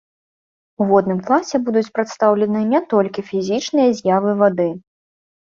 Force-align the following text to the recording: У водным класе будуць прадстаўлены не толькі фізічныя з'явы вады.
У 0.79 0.87
водным 0.91 1.19
класе 1.27 1.55
будуць 1.67 1.93
прадстаўлены 1.97 2.63
не 2.73 2.81
толькі 2.95 3.27
фізічныя 3.31 3.89
з'явы 3.99 4.31
вады. 4.41 4.69